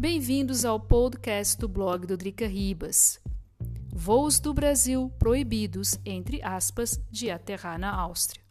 [0.00, 3.20] Bem-vindos ao podcast do blog do Drica Ribas.
[3.92, 8.42] Voos do Brasil proibidos, entre aspas, de aterrar na Áustria.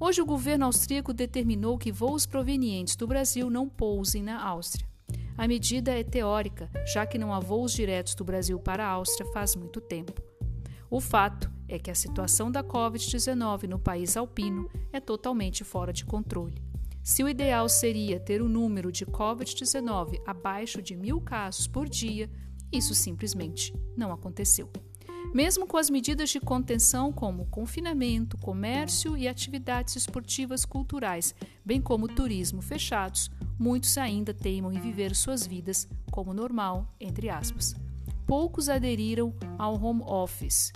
[0.00, 4.84] Hoje o governo austríaco determinou que voos provenientes do Brasil não pousem na Áustria.
[5.38, 9.30] A medida é teórica, já que não há voos diretos do Brasil para a Áustria
[9.30, 10.20] faz muito tempo.
[10.90, 16.04] O fato é que a situação da Covid-19 no país alpino é totalmente fora de
[16.04, 16.71] controle.
[17.02, 22.30] Se o ideal seria ter o número de Covid-19 abaixo de mil casos por dia,
[22.70, 24.70] isso simplesmente não aconteceu.
[25.34, 31.34] Mesmo com as medidas de contenção, como confinamento, comércio e atividades esportivas culturais,
[31.64, 37.74] bem como turismo fechados, muitos ainda teimam em viver suas vidas como normal, entre aspas.
[38.26, 40.72] Poucos aderiram ao home office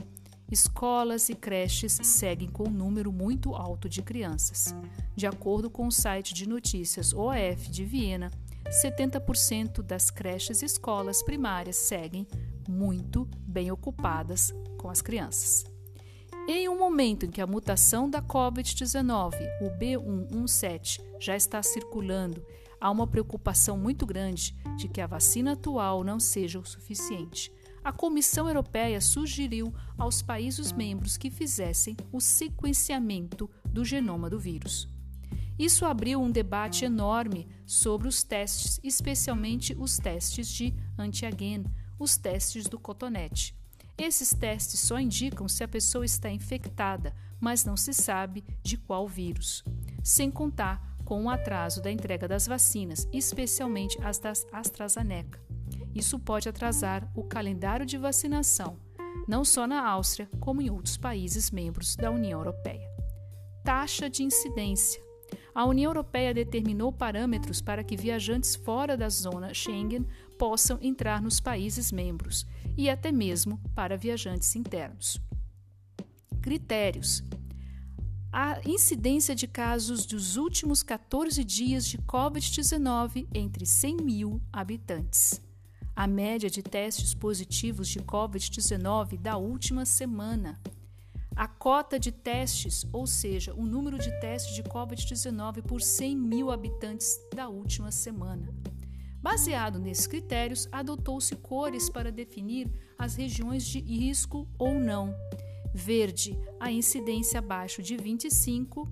[0.51, 4.75] escolas e creches seguem com um número muito alto de crianças.
[5.15, 8.31] De acordo com o site de notícias OAF de Viena,
[8.69, 12.27] 70% das creches e escolas primárias seguem
[12.69, 15.65] muito bem ocupadas com as crianças.
[16.49, 22.45] Em um momento em que a mutação da Covid-19, o B117, já está circulando,
[22.81, 27.51] há uma preocupação muito grande de que a vacina atual não seja o suficiente
[27.87, 34.89] a Comissão Europeia sugeriu aos países membros que fizessem o sequenciamento do genoma do vírus.
[35.57, 41.65] Isso abriu um debate enorme sobre os testes, especialmente os testes de antigen,
[41.97, 43.57] os testes do cotonete.
[43.97, 49.07] Esses testes só indicam se a pessoa está infectada, mas não se sabe de qual
[49.07, 49.63] vírus.
[50.03, 55.46] Sem contar com o atraso da entrega das vacinas, especialmente as da AstraZeneca.
[55.97, 58.79] Isso pode atrasar o calendário de vacinação,
[59.27, 62.87] não só na Áustria, como em outros países membros da União Europeia.
[63.65, 65.03] Taxa de incidência.
[65.55, 70.07] A União Europeia determinou parâmetros para que viajantes fora da zona Schengen
[70.39, 75.19] possam entrar nos países membros e até mesmo para viajantes internos.
[76.43, 77.25] Critérios:
[78.31, 85.41] a incidência de casos dos últimos 14 dias de Covid-19 entre 100 mil habitantes
[85.97, 90.61] a média de testes positivos de Covid-19 da última semana.
[91.35, 96.51] A cota de testes, ou seja, o número de testes de Covid-19 por 100 mil
[96.51, 98.55] habitantes da última semana.
[99.23, 105.15] Baseado nesses critérios, adotou-se cores para definir as regiões de risco ou não.
[105.75, 108.87] Verde, a incidência abaixo de 25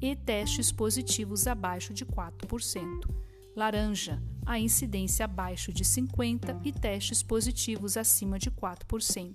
[0.00, 3.08] e testes positivos abaixo de 4%.
[3.54, 9.34] Laranja, a incidência abaixo de 50 e testes positivos acima de 4%.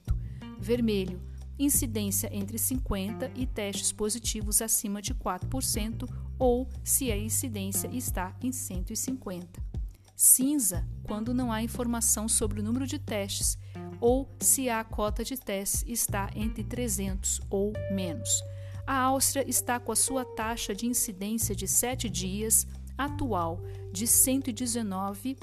[0.60, 1.22] Vermelho,
[1.58, 8.52] incidência entre 50 e testes positivos acima de 4% ou se a incidência está em
[8.52, 9.64] 150.
[10.16, 13.58] Cinza, quando não há informação sobre o número de testes
[14.00, 18.30] ou se a cota de testes está entre 300 ou menos.
[18.88, 23.60] A Áustria está com a sua taxa de incidência de 7 dias atual
[23.92, 25.38] de 119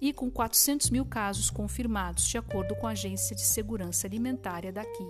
[0.00, 5.06] e com 400 mil casos confirmados, de acordo com a Agência de Segurança Alimentar daqui.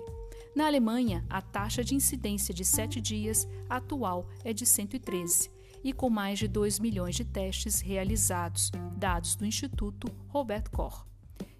[0.54, 5.50] Na Alemanha, a taxa de incidência de 7 dias atual é de 113
[5.82, 11.04] e com mais de 2 milhões de testes realizados, dados do Instituto Robert Koch.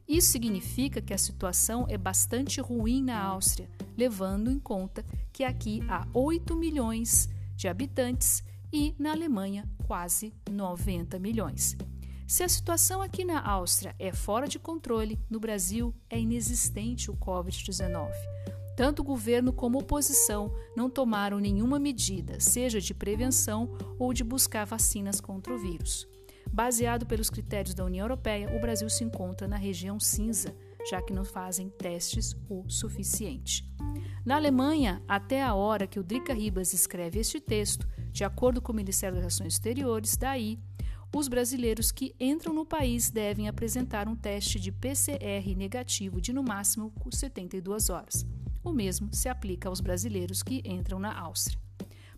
[0.07, 5.83] Isso significa que a situação é bastante ruim na Áustria, levando em conta que aqui
[5.89, 11.77] há 8 milhões de habitantes e na Alemanha quase 90 milhões.
[12.27, 17.17] Se a situação aqui na Áustria é fora de controle, no Brasil é inexistente o
[17.17, 18.11] Covid-19.
[18.77, 24.25] Tanto o governo como a oposição não tomaram nenhuma medida, seja de prevenção ou de
[24.25, 26.09] buscar vacinas contra o vírus.
[26.53, 30.53] Baseado pelos critérios da União Europeia, o Brasil se encontra na região cinza,
[30.91, 33.65] já que não fazem testes o suficiente.
[34.27, 38.71] Na Alemanha, até a hora que o Drica Ribas escreve este texto, de acordo com
[38.71, 40.57] o Ministério das Relações Exteriores, daí,
[41.13, 46.41] os brasileiros que entram no país devem apresentar um teste de PCR negativo de no
[46.41, 48.25] máximo 72 horas.
[48.63, 51.59] O mesmo se aplica aos brasileiros que entram na Áustria.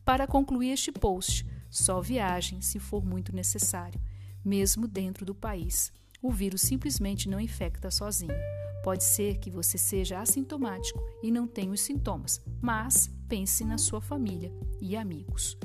[0.05, 3.99] Para concluir este post, só viagem se for muito necessário,
[4.45, 5.91] mesmo dentro do país.
[6.21, 8.37] O vírus simplesmente não infecta sozinho.
[8.85, 14.01] Pode ser que você seja assintomático e não tenha os sintomas, mas pense na sua
[14.01, 15.57] família e amigos.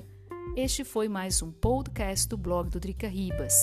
[0.55, 3.53] Este foi mais um podcast do blog do Drica Ribas.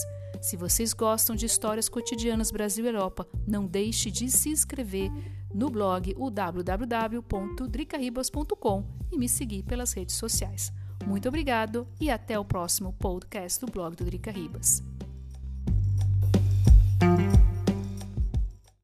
[0.41, 5.11] Se vocês gostam de histórias cotidianas Brasil e Europa, não deixe de se inscrever
[5.55, 10.73] no blog o www.dricaribas.com e me seguir pelas redes sociais.
[11.07, 14.83] Muito obrigado e até o próximo podcast do blog do Drica Ribas.